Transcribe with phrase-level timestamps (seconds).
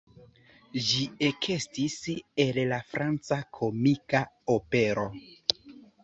[0.85, 1.97] Ĝi ekestis
[2.45, 4.23] el la franca komika
[4.55, 5.05] opero.